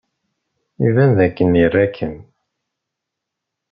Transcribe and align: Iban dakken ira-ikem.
Iban 0.87 1.11
dakken 1.17 1.59
ira-ikem. 1.63 2.15